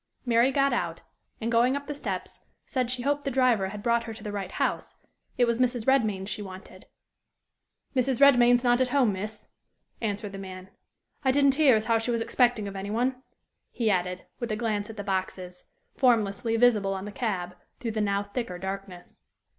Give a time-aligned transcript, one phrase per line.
[0.25, 1.01] Mary got out,
[1.39, 4.31] and, going up the steps, said she hoped the driver had brought her to the
[4.31, 4.95] right house:
[5.37, 5.85] it was Mrs.
[5.85, 6.87] Redmain's she wanted.
[7.95, 8.19] "Mrs.
[8.19, 9.49] Redmain is not at home, miss,"
[10.01, 10.69] answered the man.
[11.23, 13.21] "I didn't hear as how she was expecting of any one,"
[13.69, 18.01] he added, with a glance at the boxes, formlessly visible on the cab, through the
[18.01, 19.19] now thicker darkness.